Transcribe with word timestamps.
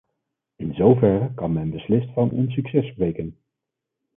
In 0.57 0.73
zoverre 0.73 1.31
kan 1.35 1.53
men 1.53 1.69
beslist 1.71 2.13
van 2.13 2.31
een 2.33 2.51
succes 2.51 2.87
spreken. 2.87 3.37